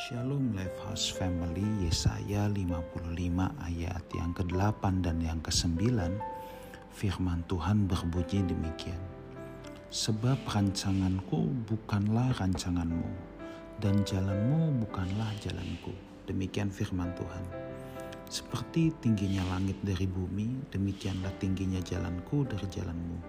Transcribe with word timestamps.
Shalom 0.00 0.56
Lifehouse 0.56 1.12
Family 1.12 1.84
Yesaya 1.84 2.48
55 2.48 3.04
ayat 3.60 4.00
yang 4.16 4.32
ke-8 4.32 5.04
dan 5.04 5.20
yang 5.20 5.36
ke-9 5.44 5.76
Firman 6.88 7.44
Tuhan 7.44 7.84
berbunyi 7.84 8.48
demikian. 8.48 8.96
Sebab 9.92 10.40
rancanganku 10.48 11.52
bukanlah 11.68 12.32
rancanganmu 12.40 13.12
Dan 13.76 14.00
jalanmu 14.00 14.80
bukanlah 14.88 15.36
jalanku. 15.36 15.92
Demikian 16.24 16.72
firman 16.72 17.12
Tuhan. 17.12 17.44
Seperti 18.24 18.96
tingginya 19.04 19.44
langit 19.52 19.76
dari 19.84 20.08
bumi 20.08 20.64
Demikianlah 20.72 21.36
tingginya 21.36 21.84
jalanku 21.84 22.48
dari 22.48 22.64
jalanmu 22.72 23.20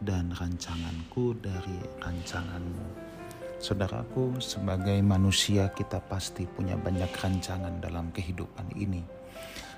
Dan 0.00 0.32
rancanganku 0.32 1.36
dari 1.36 1.76
rancanganmu 2.00 3.13
Saudaraku, 3.64 4.44
sebagai 4.44 5.00
manusia 5.00 5.72
kita 5.72 5.96
pasti 6.04 6.44
punya 6.44 6.76
banyak 6.76 7.08
rancangan 7.08 7.80
dalam 7.80 8.12
kehidupan 8.12 8.76
ini. 8.76 9.00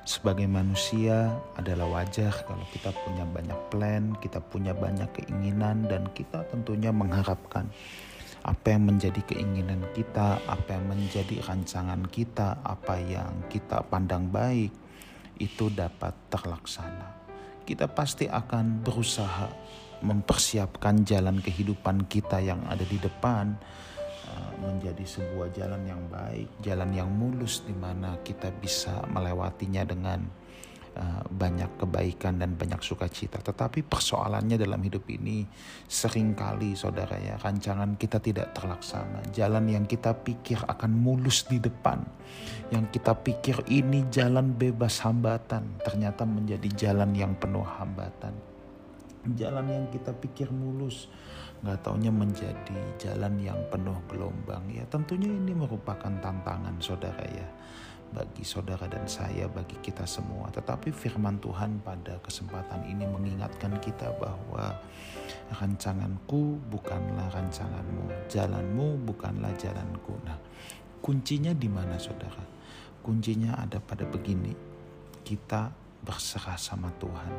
Sebagai 0.02 0.50
manusia 0.50 1.30
adalah 1.54 1.86
wajar 1.94 2.34
kalau 2.50 2.66
kita 2.74 2.90
punya 3.06 3.22
banyak 3.22 3.60
plan, 3.70 4.10
kita 4.18 4.42
punya 4.42 4.74
banyak 4.74 5.06
keinginan 5.14 5.86
dan 5.86 6.02
kita 6.18 6.42
tentunya 6.50 6.90
mengharapkan 6.90 7.70
apa 8.42 8.74
yang 8.74 8.90
menjadi 8.90 9.22
keinginan 9.22 9.86
kita, 9.94 10.42
apa 10.50 10.66
yang 10.74 10.90
menjadi 10.90 11.46
rancangan 11.46 12.10
kita, 12.10 12.58
apa 12.66 12.98
yang 12.98 13.46
kita 13.46 13.86
pandang 13.86 14.26
baik 14.34 14.74
itu 15.38 15.70
dapat 15.70 16.10
terlaksana. 16.26 17.22
Kita 17.62 17.86
pasti 17.86 18.26
akan 18.26 18.82
berusaha 18.82 19.46
mempersiapkan 20.04 21.06
jalan 21.06 21.40
kehidupan 21.40 22.04
kita 22.10 22.42
yang 22.42 22.60
ada 22.68 22.84
di 22.84 23.00
depan 23.00 23.56
uh, 24.28 24.52
menjadi 24.60 25.04
sebuah 25.04 25.48
jalan 25.56 25.82
yang 25.88 26.02
baik, 26.12 26.48
jalan 26.60 26.90
yang 26.92 27.08
mulus 27.08 27.64
di 27.64 27.72
mana 27.72 28.20
kita 28.20 28.52
bisa 28.52 29.04
melewatinya 29.08 29.82
dengan 29.88 30.20
uh, 31.00 31.22
banyak 31.32 31.80
kebaikan 31.80 32.36
dan 32.36 32.52
banyak 32.60 32.80
sukacita. 32.84 33.40
Tetapi 33.40 33.84
persoalannya 33.88 34.60
dalam 34.60 34.80
hidup 34.84 35.08
ini 35.08 35.48
sering 35.88 36.36
kali 36.36 36.76
saudara 36.76 37.16
ya, 37.16 37.40
rancangan 37.40 37.96
kita 37.96 38.20
tidak 38.20 38.52
terlaksana. 38.52 39.24
Jalan 39.32 39.72
yang 39.72 39.84
kita 39.88 40.12
pikir 40.12 40.60
akan 40.60 40.92
mulus 40.92 41.48
di 41.48 41.56
depan, 41.56 42.04
yang 42.68 42.84
kita 42.92 43.16
pikir 43.16 43.64
ini 43.72 44.04
jalan 44.12 44.52
bebas 44.52 45.00
hambatan, 45.00 45.80
ternyata 45.80 46.28
menjadi 46.28 46.68
jalan 46.92 47.16
yang 47.16 47.32
penuh 47.40 47.64
hambatan 47.64 48.55
jalan 49.34 49.66
yang 49.66 49.86
kita 49.90 50.14
pikir 50.14 50.54
mulus. 50.54 51.10
Nggak 51.64 51.82
taunya 51.82 52.12
menjadi 52.12 52.78
jalan 53.00 53.40
yang 53.42 53.58
penuh 53.72 53.96
gelombang. 54.06 54.62
Ya 54.70 54.86
tentunya 54.86 55.26
ini 55.26 55.56
merupakan 55.56 56.12
tantangan 56.22 56.76
saudara 56.78 57.24
ya. 57.26 57.48
Bagi 58.06 58.46
saudara 58.46 58.86
dan 58.86 59.02
saya 59.10 59.50
bagi 59.50 59.74
kita 59.82 60.06
semua. 60.06 60.46
Tetapi 60.54 60.94
firman 60.94 61.42
Tuhan 61.42 61.82
pada 61.82 62.22
kesempatan 62.22 62.86
ini 62.86 63.02
mengingatkan 63.02 63.82
kita 63.82 64.14
bahwa 64.14 64.78
rancanganku 65.58 66.62
bukanlah 66.70 67.26
rancanganmu 67.34 68.30
jalanmu 68.30 69.02
bukanlah 69.02 69.50
jalanku. 69.58 70.14
Nah 70.22 70.38
kuncinya 71.02 71.50
di 71.50 71.66
mana 71.66 71.98
saudara? 71.98 72.46
Kuncinya 73.02 73.58
ada 73.58 73.82
pada 73.82 74.06
begini. 74.06 74.54
Kita 75.26 75.66
berserah 76.06 76.54
sama 76.54 76.94
Tuhan 77.02 77.34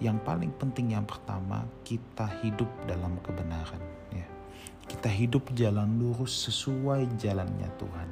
yang 0.00 0.16
paling 0.24 0.50
penting 0.56 0.96
yang 0.96 1.04
pertama 1.04 1.64
kita 1.84 2.26
hidup 2.40 2.68
dalam 2.88 3.20
kebenaran 3.20 3.80
ya. 4.10 4.26
Kita 4.88 5.06
hidup 5.06 5.52
jalan 5.54 6.00
lurus 6.00 6.50
sesuai 6.50 7.20
jalannya 7.20 7.68
Tuhan. 7.78 8.08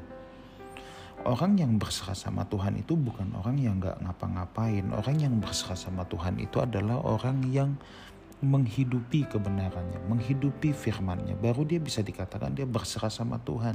Orang 1.27 1.59
yang 1.59 1.75
berserah 1.83 2.15
sama 2.15 2.47
Tuhan 2.47 2.79
itu 2.79 2.95
bukan 2.95 3.35
orang 3.35 3.59
yang 3.59 3.83
nggak 3.83 3.99
ngapa-ngapain. 4.07 4.87
Orang 4.95 5.19
yang 5.19 5.35
berserah 5.43 5.75
sama 5.75 6.07
Tuhan 6.07 6.39
itu 6.39 6.63
adalah 6.63 7.03
orang 7.03 7.43
yang 7.51 7.75
menghidupi 8.39 9.27
kebenarannya, 9.27 9.99
menghidupi 10.07 10.71
firmannya, 10.71 11.35
baru 11.43 11.67
dia 11.67 11.83
bisa 11.83 12.07
dikatakan 12.07 12.55
dia 12.55 12.71
berserah 12.71 13.11
sama 13.11 13.43
Tuhan. 13.43 13.75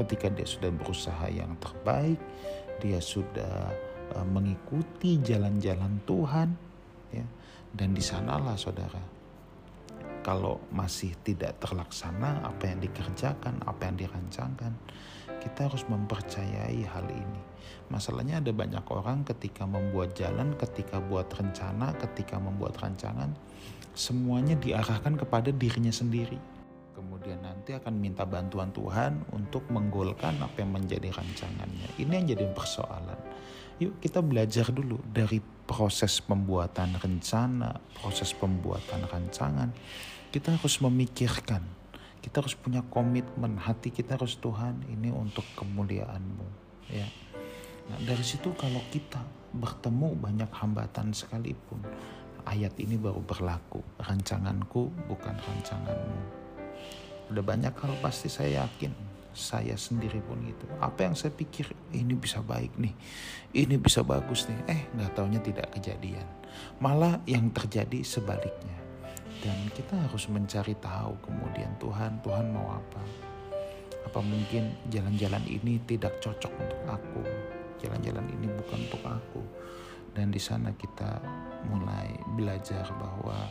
Ketika 0.00 0.32
dia 0.32 0.48
sudah 0.48 0.72
berusaha 0.72 1.28
yang 1.28 1.52
terbaik, 1.60 2.16
dia 2.80 2.96
sudah 2.96 3.68
uh, 4.16 4.26
mengikuti 4.32 5.20
jalan-jalan 5.20 6.00
Tuhan, 6.08 6.56
ya, 7.14 7.26
dan 7.74 7.94
di 7.94 8.02
sanalah 8.02 8.58
saudara, 8.58 9.02
kalau 10.20 10.60
masih 10.68 11.16
tidak 11.24 11.56
terlaksana 11.62 12.44
apa 12.44 12.68
yang 12.68 12.78
dikerjakan, 12.84 13.62
apa 13.64 13.88
yang 13.88 13.96
dirancangkan, 13.96 14.72
kita 15.40 15.72
harus 15.72 15.82
mempercayai 15.88 16.84
hal 16.84 17.06
ini. 17.08 17.40
Masalahnya 17.88 18.38
ada 18.38 18.52
banyak 18.52 18.84
orang 18.92 19.24
ketika 19.24 19.64
membuat 19.64 20.12
jalan, 20.14 20.54
ketika 20.60 21.00
buat 21.00 21.26
rencana, 21.32 21.96
ketika 21.96 22.36
membuat 22.36 22.76
rancangan, 22.78 23.32
semuanya 23.96 24.54
diarahkan 24.60 25.16
kepada 25.16 25.50
dirinya 25.50 25.90
sendiri. 25.90 26.38
Kemudian 26.94 27.40
nanti 27.40 27.72
akan 27.72 27.96
minta 27.96 28.28
bantuan 28.28 28.68
Tuhan 28.76 29.24
untuk 29.32 29.64
menggolkan 29.72 30.36
apa 30.44 30.60
yang 30.60 30.76
menjadi 30.76 31.08
rancangannya. 31.08 31.96
Ini 31.96 32.12
yang 32.12 32.26
jadi 32.36 32.44
persoalan. 32.52 33.18
Yuk 33.80 33.96
kita 33.96 34.20
belajar 34.20 34.68
dulu 34.68 35.00
dari 35.08 35.40
proses 35.40 36.20
pembuatan 36.20 37.00
rencana, 37.00 37.80
proses 37.96 38.36
pembuatan 38.36 39.08
rancangan, 39.08 39.72
kita 40.28 40.52
harus 40.52 40.84
memikirkan, 40.84 41.64
kita 42.20 42.44
harus 42.44 42.52
punya 42.52 42.84
komitmen, 42.92 43.56
hati 43.56 43.88
kita 43.88 44.20
harus 44.20 44.36
Tuhan 44.36 44.84
ini 44.84 45.08
untuk 45.08 45.48
kemuliaanmu. 45.56 46.48
Ya. 46.92 47.08
Nah, 47.88 47.98
dari 48.04 48.20
situ 48.20 48.52
kalau 48.52 48.84
kita 48.92 49.24
bertemu 49.56 50.12
banyak 50.12 50.50
hambatan 50.52 51.16
sekalipun, 51.16 51.80
ayat 52.44 52.76
ini 52.76 53.00
baru 53.00 53.24
berlaku. 53.24 53.80
Rancanganku 53.96 54.92
bukan 55.08 55.40
rancanganmu. 55.40 56.20
Udah 57.32 57.44
banyak 57.46 57.72
hal 57.72 57.96
pasti 58.04 58.28
saya 58.28 58.68
yakin 58.68 59.09
saya 59.30 59.78
sendiri 59.78 60.18
pun 60.22 60.42
gitu. 60.42 60.66
Apa 60.82 61.06
yang 61.06 61.14
saya 61.14 61.30
pikir 61.30 61.70
ini 61.94 62.14
bisa 62.18 62.42
baik 62.42 62.74
nih, 62.76 62.94
ini 63.54 63.74
bisa 63.78 64.02
bagus 64.02 64.46
nih. 64.50 64.58
Eh 64.66 64.80
nggak 64.94 65.10
taunya 65.14 65.40
tidak 65.42 65.70
kejadian. 65.74 66.26
Malah 66.82 67.22
yang 67.26 67.50
terjadi 67.54 68.02
sebaliknya. 68.02 68.78
Dan 69.40 69.72
kita 69.72 69.96
harus 69.96 70.28
mencari 70.28 70.76
tahu 70.76 71.16
kemudian 71.24 71.72
Tuhan, 71.80 72.20
Tuhan 72.20 72.52
mau 72.52 72.76
apa. 72.76 73.00
Apa 74.04 74.20
mungkin 74.20 74.76
jalan-jalan 74.92 75.40
ini 75.48 75.80
tidak 75.88 76.20
cocok 76.20 76.52
untuk 76.60 76.80
aku. 76.84 77.22
Jalan-jalan 77.80 78.26
ini 78.36 78.46
bukan 78.52 78.78
untuk 78.84 79.02
aku. 79.06 79.42
Dan 80.12 80.34
di 80.34 80.42
sana 80.42 80.74
kita 80.76 81.22
mulai 81.72 82.12
belajar 82.36 82.84
bahwa 83.00 83.48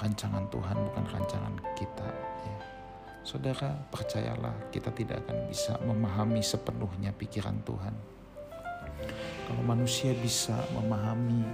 rancangan 0.00 0.48
Tuhan 0.48 0.76
bukan 0.88 1.04
rancangan 1.10 1.54
kita. 1.76 2.08
Ya 2.48 2.72
Saudara, 3.22 3.70
percayalah 3.86 4.74
kita 4.74 4.90
tidak 4.90 5.22
akan 5.22 5.46
bisa 5.46 5.78
memahami 5.86 6.42
sepenuhnya 6.42 7.14
pikiran 7.14 7.54
Tuhan. 7.62 7.94
Kalau 9.46 9.62
manusia 9.62 10.10
bisa 10.10 10.58
memahami 10.74 11.46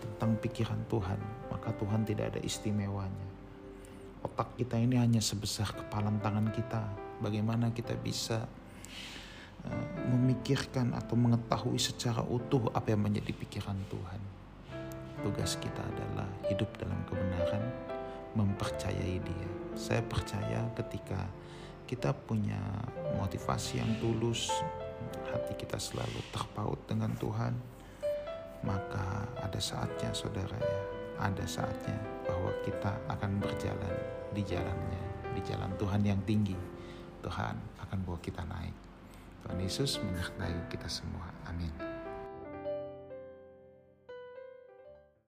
tentang 0.00 0.40
pikiran 0.40 0.80
Tuhan, 0.88 1.20
maka 1.52 1.76
Tuhan 1.76 2.08
tidak 2.08 2.32
ada 2.32 2.40
istimewanya. 2.40 3.28
Otak 4.24 4.56
kita 4.56 4.80
ini 4.80 4.96
hanya 4.96 5.20
sebesar 5.20 5.68
kepalan 5.76 6.16
tangan 6.24 6.48
kita. 6.56 6.88
Bagaimana 7.20 7.76
kita 7.76 7.92
bisa 8.00 8.48
uh, 9.68 9.86
memikirkan 10.16 10.96
atau 10.96 11.12
mengetahui 11.12 11.76
secara 11.76 12.24
utuh 12.24 12.72
apa 12.72 12.96
yang 12.96 13.04
menjadi 13.04 13.36
pikiran 13.36 13.76
Tuhan. 13.92 14.20
Tugas 15.20 15.60
kita 15.60 15.84
adalah 15.84 16.28
hidup 16.48 16.72
dalam 16.80 17.00
kebenaran, 17.04 17.64
mempercayai 18.36 19.16
Dia. 19.24 19.48
Saya 19.72 20.04
percaya 20.04 20.68
ketika 20.76 21.24
kita 21.88 22.12
punya 22.12 22.60
motivasi 23.16 23.80
yang 23.80 23.92
tulus, 24.02 24.52
hati 25.32 25.54
kita 25.56 25.80
selalu 25.80 26.20
terpaut 26.34 26.80
dengan 26.84 27.12
Tuhan, 27.16 27.54
maka 28.64 29.30
ada 29.38 29.60
saatnya 29.60 30.10
saudara 30.12 30.56
ya, 30.56 30.80
ada 31.22 31.44
saatnya 31.46 31.96
bahwa 32.26 32.50
kita 32.66 32.92
akan 33.06 33.38
berjalan 33.38 33.94
di 34.34 34.42
jalannya, 34.42 35.04
di 35.36 35.40
jalan 35.46 35.70
Tuhan 35.78 36.02
yang 36.02 36.20
tinggi. 36.26 36.58
Tuhan 37.22 37.56
akan 37.82 37.98
bawa 38.06 38.18
kita 38.22 38.42
naik. 38.46 38.74
Tuhan 39.46 39.58
Yesus 39.62 39.98
menyertai 40.02 40.70
kita 40.70 40.86
semua. 40.90 41.26
Amin. 41.46 41.85